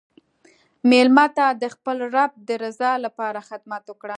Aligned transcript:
مېلمه 0.89 1.25
ته 1.37 1.45
د 1.61 1.63
خپل 1.75 1.97
رب 2.15 2.31
د 2.47 2.49
رضا 2.63 2.91
لپاره 3.05 3.39
خدمت 3.49 3.83
وکړه. 3.87 4.09